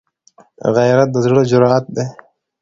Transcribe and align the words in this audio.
غیرت 0.75 1.09
د 1.13 1.17
زړه 1.25 1.41
جرأت 1.49 1.85
دی 1.95 2.05